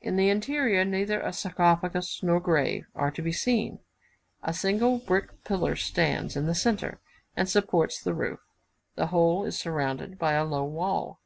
In 0.00 0.14
the 0.14 0.28
interior, 0.28 0.84
neither 0.84 1.20
a 1.20 1.32
sarcophagus 1.32 2.22
nor 2.22 2.38
grave 2.38 2.86
are 2.94 3.10
to 3.10 3.20
be 3.20 3.32
seen; 3.32 3.80
a 4.40 4.54
single 4.54 4.98
brick 4.98 5.42
pillar 5.42 5.74
stands 5.74 6.36
in 6.36 6.46
the 6.46 6.54
centre, 6.54 7.00
and 7.34 7.48
supports 7.48 8.00
the 8.00 8.14
roof. 8.14 8.38
The 8.94 9.08
whole 9.08 9.44
is 9.44 9.58
surrounded 9.58 10.20
by 10.20 10.34
a 10.34 10.44
low 10.44 10.62
wall. 10.62 11.18